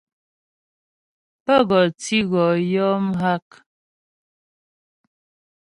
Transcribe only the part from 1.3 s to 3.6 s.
Pə́ gɔ tǐ wɔ yɔ mghak.